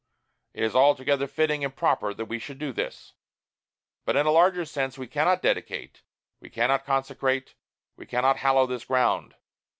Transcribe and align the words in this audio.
It 0.55 0.63
is 0.63 0.75
altogether 0.75 1.27
fitting 1.27 1.63
and 1.63 1.75
proper 1.75 2.11
that 2.11 2.25
we 2.25 2.39
should 2.39 2.57
do 2.57 2.73
this. 2.73 3.13
But 4.03 4.15
in 4.15 4.25
a 4.25 4.31
larger 4.31 4.65
sense, 4.65 4.97
we 4.97 5.05
cannot 5.05 5.43
dedicate, 5.43 6.01
we 6.39 6.49
cannot 6.49 6.85
consecrate, 6.87 7.53
we 7.95 8.07
cannot 8.07 8.37
hallow 8.37 8.65
this 8.65 8.85
ground. 8.85 9.35